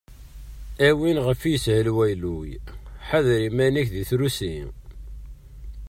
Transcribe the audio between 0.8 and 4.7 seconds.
A win ɣef yeshel walluy, ḥader iman-ik di trusi!